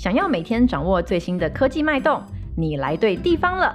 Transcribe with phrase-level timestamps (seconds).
[0.00, 2.22] 想要每天掌握最新的科技脉动，
[2.56, 3.70] 你来对地方了。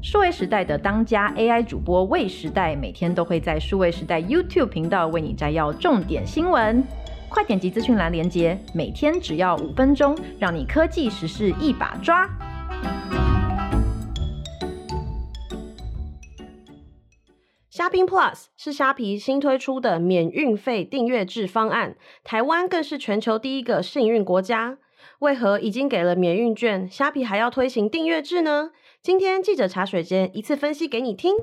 [0.00, 6.80] 数位时代的当家 AI 主播魏时代，每天都会在数位时代 YouTube 频道为你摘要重点新闻。
[7.28, 12.30] 快点击资讯栏连接，每天只要五分钟，让你科技时事一把抓。
[17.68, 24.78] 虾兵 Plus 是虾皮新推出的免运费订阅制方案，台湾更是全球第一个试营运国家。
[25.24, 28.72] 为何已经给了免运券，虾皮还要推行订阅制呢？
[29.00, 31.34] 今天记者茶水间一次分析给你听。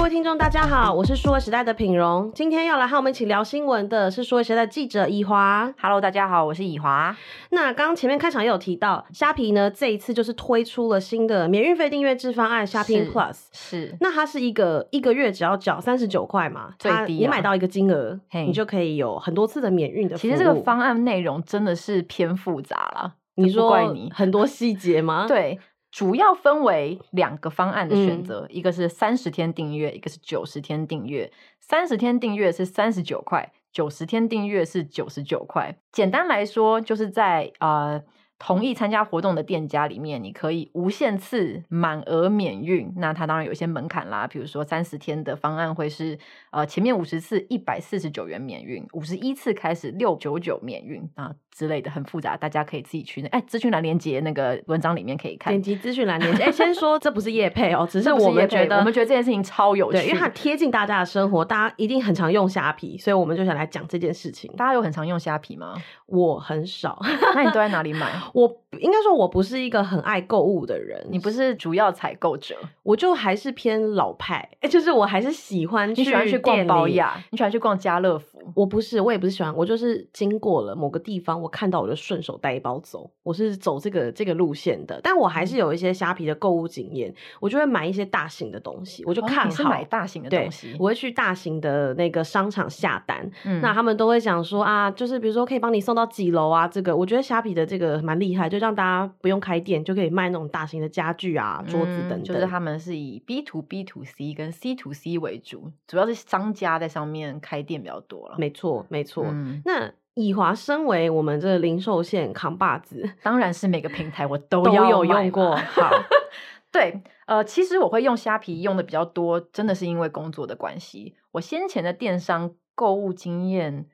[0.00, 2.32] 各位听众，大家好，我是数位时代的品荣。
[2.34, 5.70] 今天要来和我们一起聊新闻的是数位时代的记者以华。
[5.78, 7.14] Hello，大家好，我是以华。
[7.50, 13.94] 那刚刚前面开场也有提到，虾皮呢这一次就是推出了新的免运费订阅制方案，虾皮 Plus 是。
[14.00, 20.16] 那它是一个一个月只要缴三十九块嘛，最低、啊、你买到一个金额你就可以有很多次的免运的。
[20.16, 25.26] 其实这个方案内容真的是偏复杂了，你说很多细节吗？
[25.28, 25.60] 对。
[25.90, 31.32] 主要分为两个方案的选择，嗯、一个是三十天订阅，一个是九十天订阅。
[31.58, 35.76] 三十天订阅是三十九块，九十天订阅是九十九块。
[35.92, 38.02] 简单来说，就是在呃。
[38.40, 42.90] 同意参加活动的店家里面，你可以无限次满额免运。
[42.96, 46.18] 那它当然有一些门槛啦，比如说三十天的方案会是
[46.50, 55.52] 呃前面五十次一百四十九元免运，五十一次开始六九九免运啊之类的，很复杂，大家可以自己去哎资讯栏连接那个文章里面可以看。
[55.52, 56.44] 点击资讯栏连接。
[56.44, 64.50] 哎，先说这不是叶配哦，只是 我们觉得我们觉得这件事情超有趣，因为它贴近大家的生活，大家一定很常用虾皮，所以我们就想来讲这件事情。
[64.56, 65.74] 大家有很常用虾皮吗？
[66.10, 66.98] 我很少。
[67.34, 68.10] 那你都在哪里买？
[68.34, 69.10] 我应该说。
[69.20, 78.40] 我不是一个很爱购物的人，你不是主要采购者，我就还是偏老派，就是我还是喜欢去，你喜欢去逛宝雅，你喜欢去逛家乐福。
[78.54, 84.98] 我不是，我也不是喜欢，我就是经过了某个地方，我看到我就顺手带一包走，我是走这个这个路线的。
[85.02, 93.30] 但我还是有一些虾皮的购物经验，我就会买一些大型的东西，我就看好、哦、是买大型的东西，我会去大型的那个商场下单。
[93.44, 102.24] 嗯、那他们都会讲说啊，就是比如说可以帮你送到几楼啊，这个我觉得虾皮的这个蛮厉害，就让大家不用开店就可以卖那种大型的家具啊、桌子等等。
[102.24, 108.36] 就是他们是以 B to B to C 跟 C to C 为主，主要是商家在上面开店比较多了。
[108.38, 109.24] 没错，没错。
[109.28, 115.56] 嗯、那以华身为我们这个零售线扛把子，当然是每个平台我都要都有用过。
[115.56, 115.90] 好，
[116.72, 121.14] 对，呃，其实我会用虾皮用的比较多，真的是因为工作的关系。
[121.32, 123.86] 我先前的电商购物经验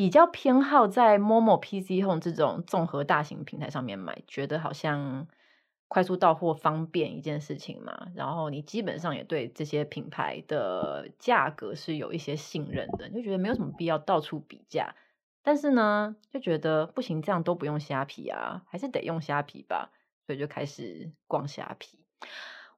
[0.00, 5.28] 比较偏好在 Momo、PC Home 这种综合大型平台上面买，觉得好像。
[5.88, 14.94] 快速到货方便一件事情嘛，然后你基本上也对这些品牌的价格是有一些信任的，就觉得没有什么必要到处比价。
[15.42, 19.90] 但是呢，就觉得不行，这样都不用虾皮啊，还是得用虾皮吧，
[20.24, 21.98] 所以就开始逛虾皮。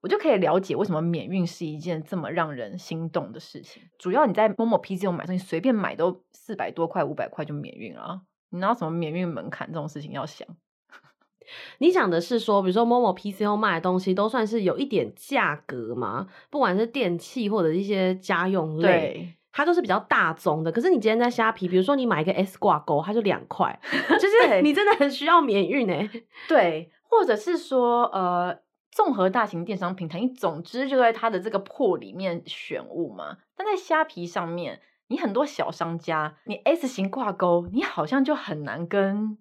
[0.02, 3.82] 我就可以了解为什么免运是一件这么让人心动的事情。
[3.98, 8.20] 主要你在 Momo PC 上买东西，随便买都四百多块、五百块就免运了，
[8.50, 10.46] 你拿什么免运门槛这种事情要想？
[11.78, 16.26] 你讲的是说，比如说 Momo PC 后卖的东西都算是有一点价格嘛？
[16.50, 20.72] 不管是电器或者一些家用类，它都是比较大宗的。
[20.72, 23.78] 可是你今天在虾皮，比如说你买一个 S 挂钩，它就两块，
[24.18, 26.08] 就是你真的很需要免运哎。
[26.48, 28.56] 对，或者是说呃，
[28.92, 33.38] 综合大型电商平台，你总之就在它的这个破里面选物嘛。
[33.56, 39.38] 但在虾皮上面，你很多小商家，你 S 型挂钩，你好像就很难跟。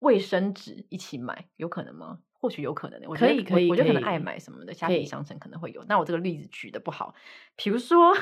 [0.00, 2.20] 卫生纸一起买有可能吗？
[2.40, 5.82] 或许有可能的，我觉得可以可以，我觉得可能爱买什么的，虾皮商城可能会有。
[5.88, 7.12] 那我这个例子举的不好，
[7.56, 8.14] 比如说，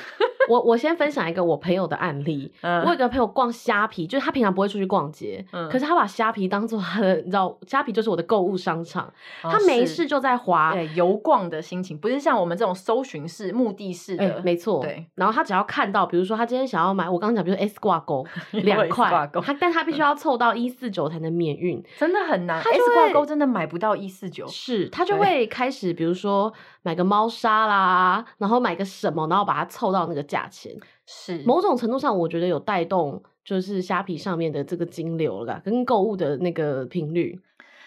[0.49, 2.53] 我我先分享一个我朋友的案例。
[2.61, 9.07] 嗯，我有个朋友逛虾皮，就是他平常不会出去逛街，嗯，可是他把虾皮当做他的，你知道，虾皮就是我的购物商场。
[9.43, 14.83] 哦、他没事就在滑，对，游逛的心情，不是像我们这种搜寻式、目的式的，欸、没错。
[14.83, 19.11] 对，然后他只要看到，比如说他今天想要买，我刚刚讲，比如说 S 挂钩两块，
[19.43, 22.61] 他但他必须要凑到一四九才能免运，真的很难。
[22.61, 24.89] S 挂钩真的买不到一四九，是。
[24.89, 26.53] 他就会开始，比如说
[26.87, 30.73] 买个猫砂啦，然后买个什么，然后把它凑到那个价钱。
[31.05, 37.41] 是某种程度上，我觉得有带动，就是虾皮上面的这个金流了，跟购物的那个频率。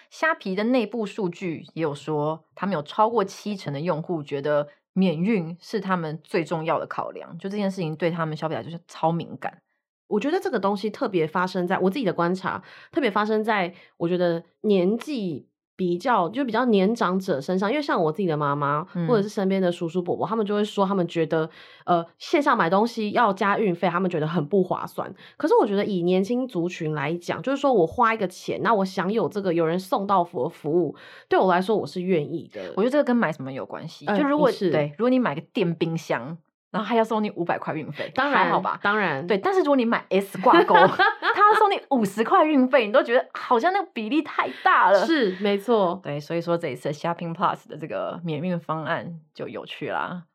[0.10, 9.62] 虾皮的内部数据也有说，他们有超过七成的用户觉得免运是他们最重要的考量，就这件事情对他们消费者就是超敏感。
[10.08, 12.62] 我觉得这个东西特别发生在我自己的观察，
[12.92, 15.48] 特别发生在我觉得年纪。
[15.80, 21.50] 比较就比较年长者身上，因为像我自己的妈妈、嗯、或者是身边的叔叔伯伯，他们就会说，他们觉得
[21.86, 25.10] 呃线上买东西要加运费，他们觉得很不划算。
[25.38, 30.94] 可是我觉得以年轻族群来讲，就是说我花一个钱，那我享有这个有人送到服服务，
[31.30, 32.60] 对我来说我是愿意的。
[32.76, 34.06] 我觉得这个跟买什么有关系？
[34.06, 36.38] 就如果、嗯、对，如果你买个电冰箱。
[36.72, 38.80] 然后还要收你五百块运费，当然好吧？
[38.84, 39.38] 当然，对。
[39.38, 45.06] 但是如果你买 S 挂钩， 他要收你五十块运费，你都觉得好像那个比例太大了。
[45.06, 46.00] 是，没错。
[46.04, 50.26] 对，所以说这一次 Shopping Plus 的这个免运方案就有趣啦。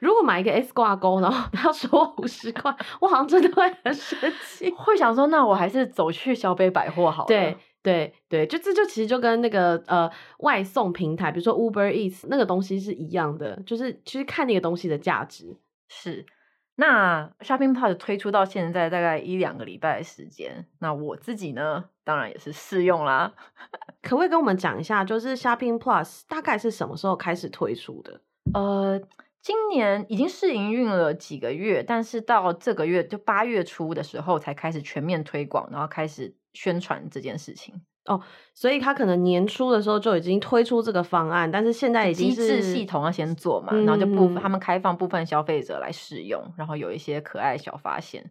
[0.00, 7.26] 如果买一个 S 挂钩，然后他要收我五十块，我好像真的会很生气， 会想说，那我还是走去小北百货好了。
[7.26, 10.10] 对对对，就这就其实就跟那个呃
[10.40, 15.56] 外送平台，比如说 Uber Eats 那个东西是一样的，就是其实看那个东西的价值。
[15.92, 16.24] 是，
[16.76, 23.34] 那 Shopping Plus 推出到现在大概一两个礼拜的时间，那我自己呢，当然也是试用啦。
[24.00, 28.20] 可不可以跟我们讲一下，就是 Shopping Plus 大概是什么时候开始推出的？
[28.54, 29.00] 呃，
[29.42, 37.82] 今年已经试营运了几个月，但是到这个月就八月初的时候才开始全面推广，然后开始宣传这件事情。
[38.06, 38.20] 哦，
[38.54, 48.30] 所以他可能年初的时候就已经推出这个方案，但是现在已经是机制系统要先做嘛，嗯、然后就部分他们开放部分消费者来试用，然后有一些可爱小发现，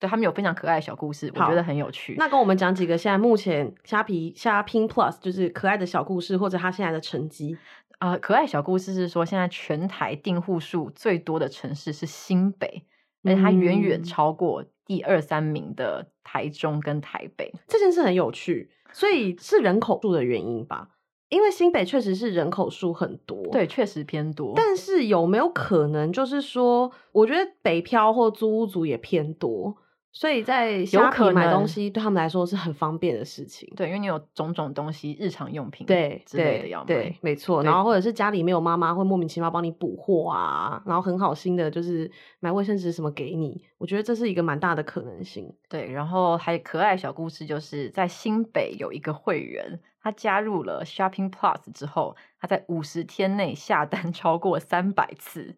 [0.00, 2.16] 对他们有非常可爱的小故事，我觉得很有趣。
[2.18, 7.56] 那跟我们讲几个现在目前虾皮虾拼 Plus 就是可爱的小故事，或者他现在的成绩
[7.98, 12.84] 啊、呃，可爱小故事是说现在全台订户数最多的城市是新北，
[13.22, 18.70] 而且它远远超过第二三名的台中跟台北，嗯、这件事很有趣。
[18.94, 20.90] 所以是人口数的原因吧，
[21.28, 24.52] 因为新北确实是人口数很多，对，确实偏多。
[24.54, 29.76] 但是有没有可能就是说，我觉得北漂或租屋族也偏多。
[30.16, 37.64] 所以在虾皮买东西对他们来说是很方便的事情，对，因为你有种种东西，日常用品对之类的要买，没错。
[37.64, 42.08] 然后或者是家里没有妈妈会莫名其妙帮你补货啊，然后很好心的就是
[42.38, 45.52] 买卫生纸什么给你，我觉得这是一个蛮大的可能性。
[45.68, 55.56] 对，然后还有可爱小故事，就是在新北有一个会员，他加入了 Shopping Plus 之后，他在五十天内下单 超过三百次，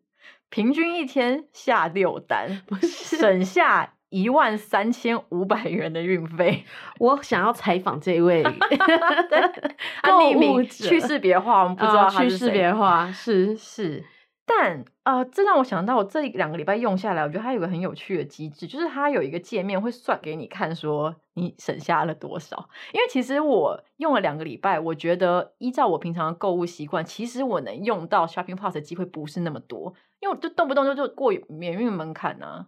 [0.49, 2.87] 平均一天下六单，不是
[3.19, 3.93] 省下。
[4.09, 6.65] 一万三千五百元的运费，
[7.01, 8.43] 我想要采访这位
[10.05, 14.05] 匿名去识别化，我们不知道去识别化是是，
[14.47, 22.69] 但呃，这让我想到，我这两个礼拜用下来，我觉得它有个很有趣的机制，就是它有一个界面会算给你看，说你省下了多少。
[22.93, 32.67] 因为其实我用了两个礼拜，我觉得依照我平常的购物习惯，其实我能用到 Shopping Plus 的机会不是那么多，因为我就动不动就就过免运门槛啊。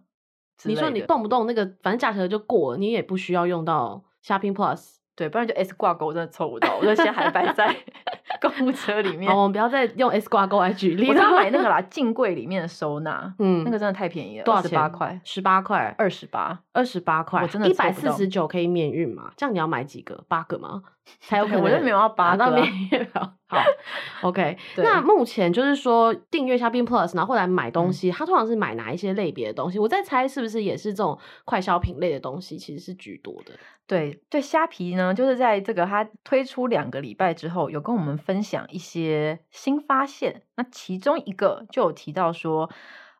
[0.63, 7.75] 你说你动不动那个，反正价格就过了，你也不需要用到 Shopping Plus，对，不然就 S 挂钩，我真的凑不到，我就先还摆在
[8.41, 9.29] 购物车里面。
[9.29, 11.07] 好，我们不要再用 S 挂钩来举例。
[11.09, 14.69] 我要买那个啦，镜柜里面的收纳，嗯，那个真的太便宜了，多少钱？
[14.69, 19.31] 十八块，十八块，二十八，二十八块，我真的一百四十九可以免运嘛？
[19.35, 20.23] 这样你要买几个？
[20.27, 20.83] 八个吗？
[21.21, 22.51] 才有可能，我就没有要八个、啊。
[22.51, 23.33] 免运 好，
[24.21, 24.57] OK。
[24.77, 29.79] 那目前就是说订阅 Shopping Plus，然后后来买东西，他、嗯、通常是买哪一些类别的东西？
[29.79, 33.53] 我在猜是不是也是这种快消品类的东西，其实是居多的。
[33.87, 40.43] 对对，虾皮呢，就是在这个它推出两个礼拜之后，有跟我们分享一些新发现。
[40.55, 42.69] 那其中一个就有提到说，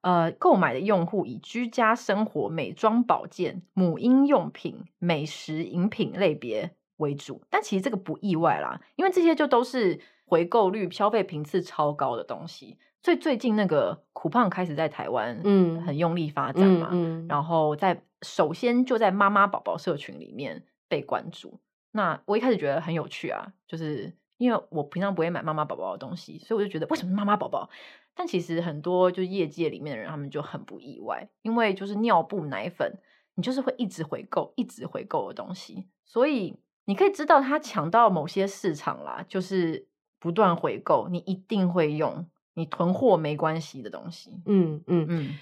[0.01, 12.77] 呃，购买的用户以居家生活、美妆保健、母婴用品、美食饮品类别为主，但其实这个不意外啦，因为这些就都是回购率、消费频次超高的东西。
[13.01, 21.61] 所以最近那个酷胖开始在台湾，嗯，很用力发展嘛，嗯，嗯，然后在首先就在妈妈宝宝社群里面被关注。
[21.91, 27.69] 那我一开始觉得很有趣啊，就是因为我平常不会买妈妈宝宝的东西，所以我就觉得为什么妈妈宝宝？
[28.13, 32.99] 但其实很多就是业界里面的人，他们就很不意外，因为就是尿布、奶粉，
[33.35, 36.59] 你就是会一直回购、一直回购的东西，所以。
[36.89, 39.85] 你可以知道他抢到某些市场啦，就是
[40.17, 44.41] 不断回购，你一定会用，你囤货没关系的东西。
[44.47, 45.35] 嗯嗯嗯。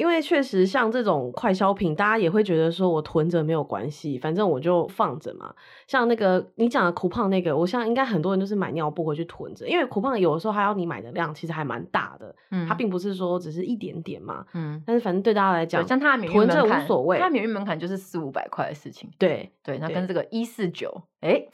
[0.00, 5.54] 因为确实像这种快消品，大家也会觉得说我囤着没有关系，反正我就放着嘛。
[5.86, 21.44] 像那个你讲的酷胖那个，我想应该很多人都是买尿布回去囤着，因为酷胖有的时候还要你买的量其实还蛮大的，嗯，它并不是说只是一点点嘛，嗯，但是反正对大家来讲，像它的免运门槛无所谓，它免运门槛就是四五百块的事情，对对，那跟这个一四九，哎。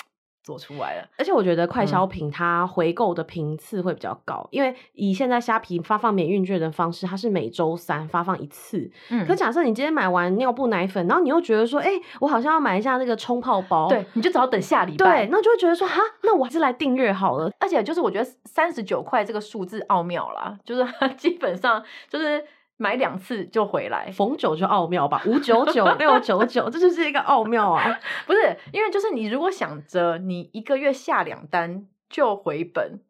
[0.47, 1.09] 做出来了。
[1.19, 8.89] 而且我觉得快消品它回购的频次会比较高，嗯、因为以现在虾皮发放免运券的方式，它是每周三发放一次。
[9.11, 15.27] 嗯，可假设你今天买完尿布奶粉，然后你又觉得说，哎、欸，我好像要买一下那个冲泡包，对，你就只好等下礼拜。
[15.27, 17.51] 对，那就会觉得说，哈，那我还是来订阅好了。
[17.59, 22.45] 而且就是我觉得三十九块这个数字奥妙啦，就是它基本上就是。
[22.77, 27.99] 买两次就回来，逢九就奥妙吧，五九九 六九九，这就是一个奥妙啊！
[28.27, 33.01] 不是，因为就是你如果想着你一个月下两单就回本，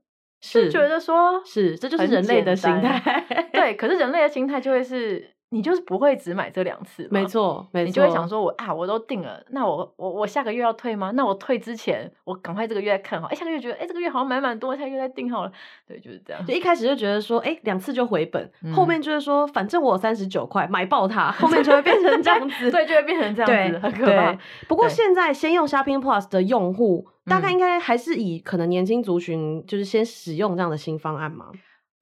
[0.41, 3.25] 是觉得说是，这就是人类的心态。
[3.53, 5.36] 对，可是人类的心态就会是。
[5.51, 11.13] 你就是不会只买这两次，没错，没错，你就会想说我，我啊，我都订了，那我我我下个月要退吗？
[11.15, 15.53] 那我退之前，我赶快这个月看好，哎，下个月觉得，哎，这个月好像买蛮多，下个月再订好了，
[15.87, 16.45] 对，就是这样。
[16.45, 24.37] 就一开始就觉得说，哎，两次就回本，嗯、后面就是说，反正我三十九块买爆它， 后面就会变成这样 子，对，就会变成这样子，很可怕。
[24.67, 31.53] 不过现在先用 Shopping Plus 的用户，大概应该还是以可能年轻族群，就是先使用这样的新方案吗？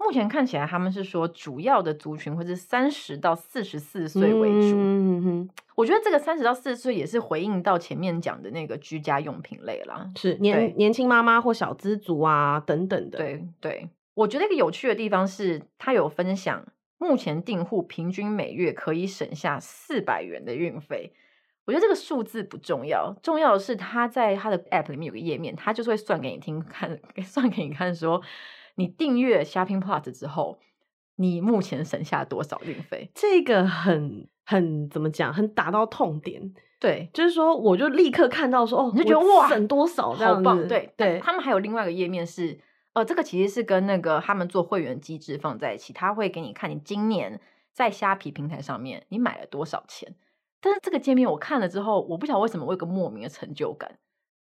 [0.05, 4.77] 目前看起来，他们是说主要的族群会是三十到四十四岁为主。
[4.77, 13.17] 嗯哼，我觉得这个三十到四十岁也是回应到前面讲的那个居家用品类啦，是年年轻妈妈或小资族啊等等的。
[13.17, 16.65] 对对，我觉得一个有趣的地方是，他有分享
[16.99, 21.15] 目前订户平均每月可以省下四百元的运费。
[21.65, 28.21] 我觉得这个数字不重要，重要的是他在他的 App 里面有个页面，他就是会算给你听看，算给你看说。
[28.77, 30.59] 你订阅 Shopping Plus 之后，
[31.17, 33.11] 你目前省下多少运费？
[33.15, 35.33] 这个很很怎么讲？
[35.33, 36.55] 很打到痛点。
[36.81, 40.49] 对，就是说，我就立刻看到说，哦，你就觉得哇，省多少这样子？
[40.49, 40.69] 好棒！
[40.69, 42.61] 对对，他们还有另外一个页面是，
[42.93, 47.41] 呃，这个其实是跟那个他们做会员机制放在一起，他会给你看你今年
[47.73, 50.15] 在虾皮平台上面你买了多少钱。
[50.61, 53.99] 但是这个界面我看了之后，我不晓得为什么我有个莫名的成就感。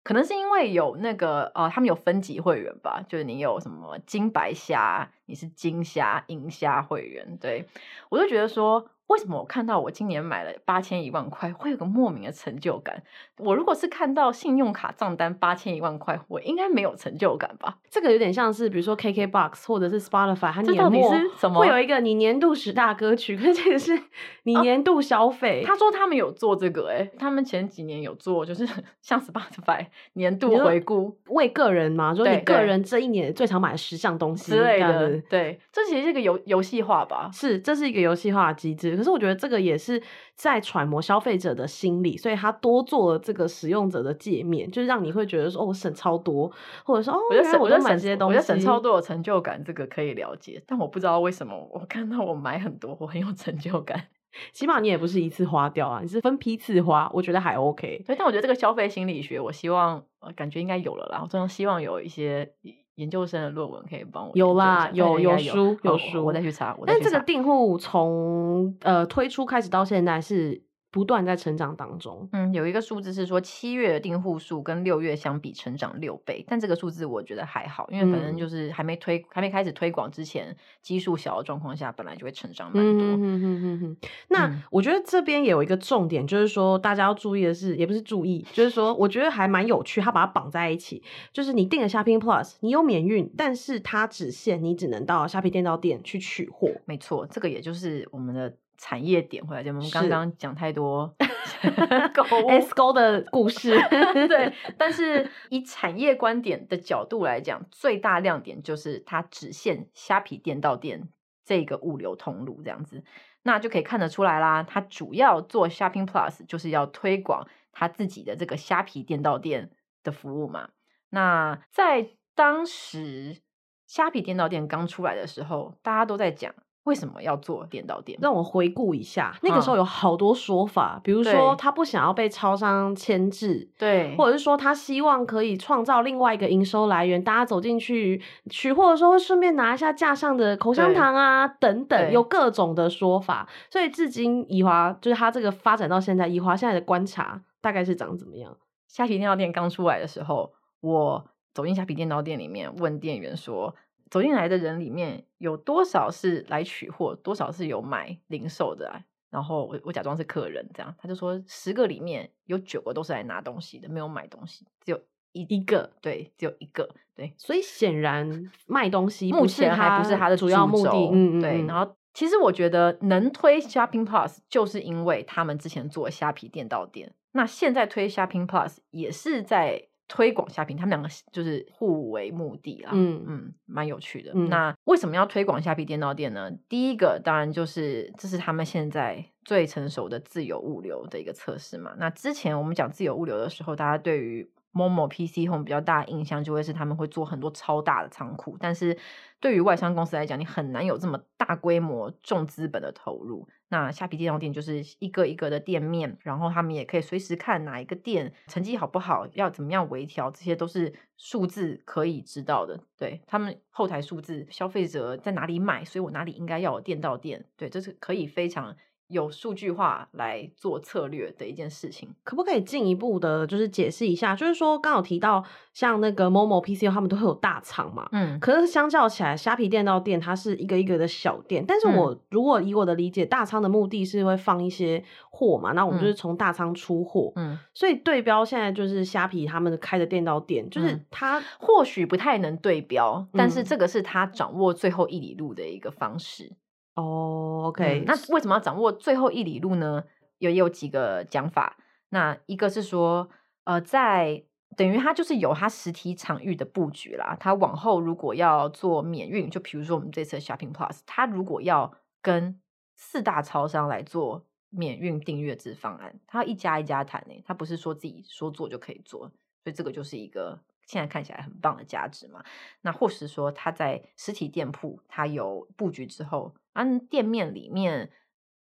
[0.08, 7.66] 可能是因为有那个呃，他们有分级会员吧，就是你有什么金白虾，你是金虾、银虾会员，对，
[8.08, 8.88] 我就觉得说。
[9.08, 13.02] 为什么我看到我今年买了八千一万块，会有个莫名的成就感？
[13.38, 17.78] 我如果是看到信用卡账单八千一万块，我应该没有成就感吧？
[17.88, 21.10] 这个有点像是，比如说 KKBOX 或者是 Spotify，它年末
[21.54, 23.98] 会有一个你年度十大歌曲，可是这个是
[24.44, 25.62] 你年度消费。
[25.64, 28.68] 啊，他说他们有做这个，诶他们前几年有做，就是
[29.00, 35.18] 像 Spotify 年度回顾，为个人嘛，说你个人这一年最常买的十项东西之类的。
[35.30, 37.30] 对，这其实是一个游游戏化吧？
[37.32, 38.97] 是，这是一个游戏化的机制。
[38.98, 40.02] 可是我觉得这个也是
[40.34, 46.52] 在揣摩消费者的心理，所以他多做了这个使用者的界面，就是让你会觉得说哦，我省超多，
[46.84, 50.62] 或者说哦，我就省，我就买这些东西，我就省超多有成就感，这个可以了解。
[50.66, 54.08] 但我不知道为什么我看到我买很多，我很有成就感。
[54.52, 58.02] 起码你也不是一次花掉啊，你是分批次花，我觉得还 OK。
[58.06, 60.02] 对，但我觉得这个消费心理学，我希望
[60.36, 61.20] 感觉应该有了啦。
[61.22, 62.52] 我真的希望有一些。
[62.98, 66.76] 研究生的论文可以帮我有啦，有有书有，书，我再去查。
[66.86, 70.67] 但是这个订户从呃推出开始到现在是。
[70.90, 83.02] 不断在成长当中，嗯，有一个数字是说七月的订户数跟六月相比成长六倍，但这个数字我觉得还好，因为反正就是还没推、嗯、还没开始推广之前，基数小的状况下，本来就会成长蛮多。
[83.02, 83.96] 嗯嗯嗯嗯，
[84.28, 91.02] 那我觉得这边也有一个重点，就是说大家要注意的是，也不是注意，就是说我觉得还蛮有趣，它把它绑在一起，
[91.34, 96.70] 就是你订了虾皮 Plus，你有免运，但是它只限你只能到虾皮店到店去取货。
[96.86, 98.56] 没错，这个也就是我们的。
[98.78, 101.12] 产业点回来，就我们刚刚讲太多
[102.48, 103.76] S 勾的故事，
[104.28, 104.54] 对。
[104.78, 111.08] 但是以产业观点的角度来讲，最大亮点就是它只限虾皮店到店
[111.44, 113.02] 这个物流通路这样子，
[113.42, 114.62] 那就可以看得出来啦。
[114.62, 119.70] 它主要做 Shopping Plus 就是要推广它自己的这个虾皮店到店
[120.04, 120.68] 的服务嘛。
[121.10, 123.42] 那在当时
[123.88, 126.54] 虾皮店到店刚出来的时候，大家都在讲。
[126.88, 128.18] 为什么要做店到店？
[128.22, 143.46] 让我回顾一下，那个时候有好多说法，嗯、比如说他不想要被超商牵制，对，或者是说他希望可以创造另外一个营收来源，大家走进去取货的时候会顺便拿一下架上的口香糖啊等等，有各种的说法。
[143.68, 148.56] 所以至今宜华就是他这个发展到现在，宜华现在的观察大概是长怎么样？
[148.88, 153.74] 虾皮店到店刚出来的时候，我走进虾皮店到店里面问店员说。
[154.10, 159.00] 走进来的人里面有多少是来取货，多少是有买零售的啊？
[159.30, 164.98] 然后我我假装是客人，这样他就说十个里面有九个都是来拿东西的，没有买东西，只有
[165.32, 167.34] 一一个，对，只有一个，对。
[167.36, 171.66] 所以显然卖东西目前还不是他的主要目的，嗯嗯，对。
[171.66, 182.90] 然后其实我觉得能推 Shopping Plus 就是因为他们之前做虾皮店到店，那现在推 Shopping Plus 也是在推广虾皮，他们两个就是互为目的啦。
[182.94, 184.32] 嗯嗯，蛮有趣的。
[184.34, 186.50] 嗯、那为什么要推广虾皮电脑店呢？
[186.68, 191.94] 第一个当然就是这是他们现在最成熟的自有物流的一个测试嘛。
[191.98, 198.96] 那之前我们讲自有物流的时候，大家对于 Momo PC Home 比较大的印象就会是他们会做很多超大的仓库，但是
[199.40, 203.48] 对于外商公司来讲，你很难有这么大规模、重资本的投入。
[203.70, 212.80] 那虾皮店到店就是一个一个的店面，然后他们也可以随时看哪一个店成绩好不好，要怎么样微调，这些都是数字可以知道的。
[212.96, 217.44] 对，他们后台数字，消费者在哪里买，所以我哪里应该要有店到店。
[217.56, 218.74] 对，这是可以非常。
[219.08, 224.36] 有数据化来做策略的一件事情，可不可以进一步的，就是解释一下？
[224.36, 231.64] 就是说，刚好提到像那个 Momo PC，他们都会有大厂嘛，嗯，可是相较起来，虾皮店到店它是一个一个的小店。
[231.66, 246.52] 但是我、嗯、如果以我的理解，大仓的目的是会放一些货嘛，那我们就是从大仓出货，嗯，所以对标现在就是虾皮他们开的店到店，就是它或许不太能对标，嗯、但是这个是他掌握最后一里路的一个方式。
[247.00, 250.02] 哦、oh，OK，、嗯、那为什么要掌握最后一里路呢？
[250.38, 251.76] 有也有几个讲法。
[252.08, 253.28] 那一个是说，
[253.62, 254.42] 呃，在
[254.76, 257.36] 等于它就是有它实体场域的布局啦。
[257.38, 262.60] 它往后如果要做免运，就比如说我们这次的 Shopping Plus，它如果要跟
[262.96, 269.28] 四大超商来做免运订阅制方案，它要一家一家谈呢，它不是说自己说做就可以做，
[269.62, 270.58] 所以这个就是一个。
[270.88, 272.42] 现在看起来很棒的价值嘛？
[272.80, 278.08] 那或是说他在实体店铺，他有布局之后，啊，店面里面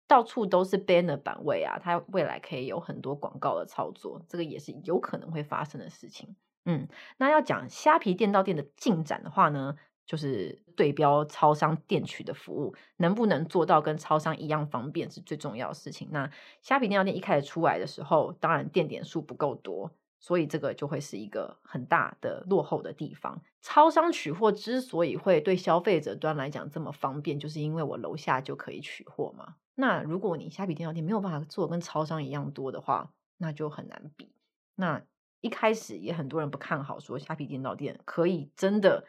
[0.08, 6.34] 到处都是 banner 版位啊，它未来可以有很多广告的操作，这个也是有可能会发生的事情。
[6.64, 6.88] 嗯，
[7.18, 16.08] 那要讲虾皮店到店的进展的话呢，就是对标超商店取的服务，能不能做到跟超商一样方便是最重要的事情。
[16.10, 16.28] 那
[16.60, 19.92] 虾皮店到店一开始出来的时候，当然店点数不够多。
[20.20, 23.42] 所以这个就会是一个很大的落后的地方。
[23.62, 29.56] 超商取货之所以会对消费者端来讲这么方便，就是因为我楼下就可以取货嘛。
[29.74, 34.30] 那如果你虾皮电脑店没有办法做跟超商一样多的话，那就很难比。
[34.76, 35.02] 那
[35.40, 39.06] 一开始也很多人不看好，说虾皮电脑店可以真的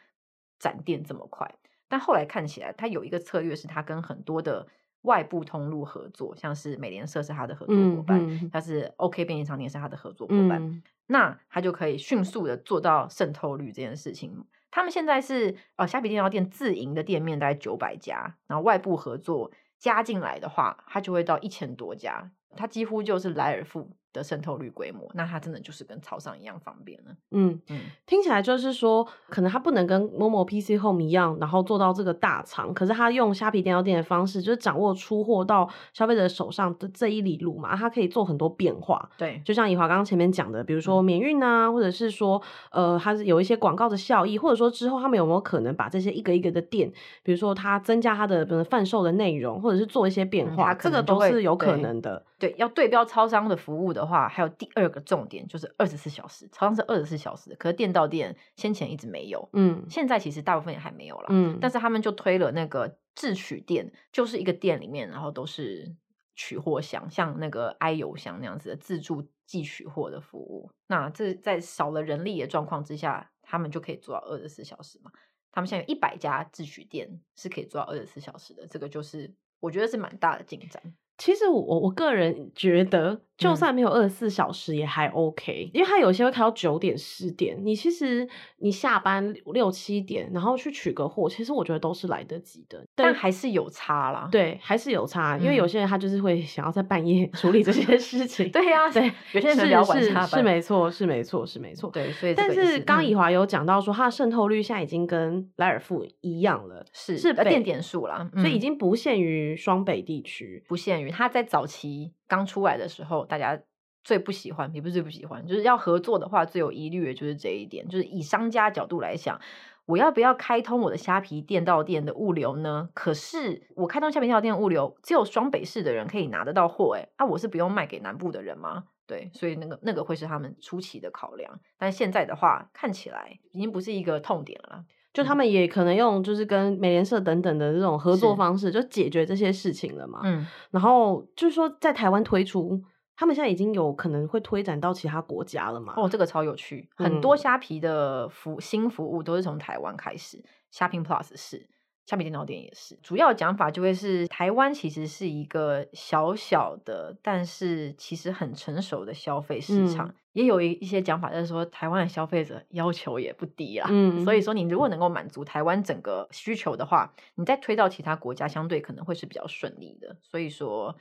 [0.58, 1.54] 展店这么快。
[1.88, 4.66] 但后来看起来，它有一个策略是它跟很多的。
[5.02, 10.80] 外部通路合作，像是美联社是他的合作伙伴，嗯嗯、他是 OK 便利商店是他的合作伙伴，嗯、
[11.12, 14.44] 那他就可以迅速的做到渗透率这件事情。
[14.70, 27.10] 他们现在是呃虾皮电脑店自营的店面大概九百家，然后外部合作加进来的话，它就会到一千多家，它几乎就是来而复的渗透率规模，那它真的就是跟超商一样方便了。
[27.30, 39.10] 嗯嗯，听起来就是说，可能它不能跟 Momo PC Home 一样，然后做到这个大厂，可是它用虾皮电脑店的方式，就是掌握出货到消费者手上的这一里路嘛，它可以做很多变化。
[39.16, 52.24] 对，就像怡华刚刚前面讲的，比如说免运啊，嗯、或者是说呃，它是有一些广告的效益，或者说之后他们有没有可能把这些一个一个的店，比如说它增加它的比如贩售的内容，或者是做一些变化，嗯、这个都是有可能的。
[52.42, 65.94] 对，要对标超商的服务的话，还有第二个重点就是二十四小时，超商是二十四小时，可是店到店先前一直没有，嗯，现在其实大部分也还没有了，嗯，但是他们就推了那个自取店，就是一个店里面，然后都是
[66.34, 70.68] 取货箱，像那个 i 邮箱那样子的自助寄取货的服务。
[70.88, 75.12] 那这在少了人力的状况之下，他们就可以做到二十四小时嘛？
[75.52, 80.82] 他们现在有一百家自取店是可以做到二十四小时的，这个就是我觉得是蛮大的进展。
[81.18, 87.58] 其实我我个人觉得，就算没有二十四小时也还 OK，、嗯、因为它有些会开到九点十点。
[87.64, 92.84] 你其实你下班六七点，然后去取个货，其实我觉得都是来得及的。
[92.94, 98.50] 但还是有差啦，对，还是有差，因为有些人他就是会想要在半夜 处理这些事情。
[98.52, 101.90] 对呀，对，有些人是是是没错，是没错，是没错。
[101.90, 113.60] 对，所以但是刚怡华有讲到说，它的渗透率现在已经跟莱尔富一样了，是是店点数啦，所以已经不限于双北地区，不限于它在早期刚出来的时候，大家
[114.02, 119.38] 最不喜欢，也不是最不喜欢，就是要合作的话，最有疑虑的就是这一点，就是以商家角度来想，
[119.84, 122.88] 我要不要开通我的虾皮店到店的物流呢？
[122.94, 128.84] 可是我开通虾皮店到店的物流，只有双北市的人可以拿得到货，哎，啊，我是不用卖给南部的人吗？
[129.06, 134.86] 对，所以那个那个会是他们初期的考量，但现在的话，看起来已经不是一个痛点了。
[135.12, 140.20] 就他们也可能用就是跟美联社等等的这种合作方式，就解决这些事情了嘛。
[140.24, 142.82] 嗯，然后就是说在台湾推出，
[143.14, 145.92] 他们现在已经有可能会推展到其他国家了嘛。
[145.96, 151.68] 哦，这个超有趣，很多虾皮的服新服务都是从台湾开始，Shopping Plus 是。
[152.04, 160.08] 虾皮电脑店也是，主要讲法就会是台湾其实是一个小小的，但是其实很成熟的消费市场。
[160.08, 163.88] 嗯、也有一一些讲法就是说，台湾的消费者要求也不低啊。
[163.90, 170.16] 嗯，所以说你如果能够满足台湾整个需求的话，你再推到其他国家，相对可能会是比较顺利的。
[170.22, 170.96] 所以说，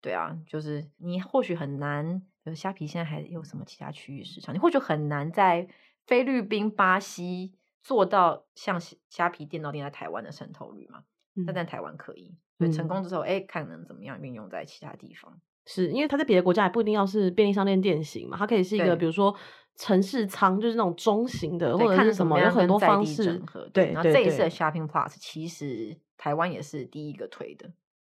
[0.00, 5.66] 对啊，就是你或许很难，比如虾皮现在还有什么其他区域市场，你或许很难在
[6.06, 7.54] 菲律宾、巴西。
[7.84, 11.04] 做到像虾皮电脑店在台湾的渗透率嘛？
[11.34, 15.38] 那、嗯、在台湾可以，所以成功之后，哎、嗯，看能怎么样运用在其他地方。
[15.66, 19.34] 是因为它在别的国家也不一定要是便利商店店型嘛，它可以是一个比如说
[19.76, 23.68] 城市仓，就是那种中型的，或者是什么，有很多方式整合。
[23.72, 27.70] 对，然后这一次的 Shopping Plus 其实台湾也是第一个推的。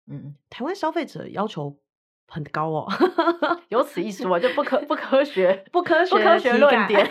[0.07, 1.77] 嗯，台湾消费者要求。
[2.29, 2.89] 很高哦，
[3.69, 7.01] 有此一说，就不科不科学、不科学、 不科学论点，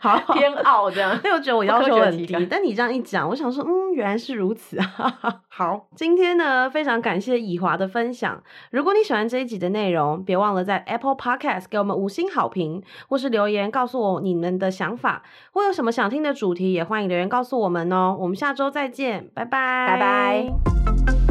[0.00, 1.12] 好偏傲这样。
[1.24, 5.40] 因为我觉得我要求很低，但你这样一讲，我想说，嗯，原来是如此啊。
[5.48, 8.42] 好，今天呢，非常感谢以华的分享。
[8.70, 18.16] 如果你喜欢这一集的内容，别忘了在 Apple Podcast 给我们五星好评，或是留言告诉我你们的想法，或有什么想听的主题，也欢迎留言告诉我们哦。
[18.18, 21.21] 我们下周再见，拜拜，拜拜。